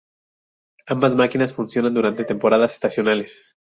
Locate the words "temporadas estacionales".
2.25-3.39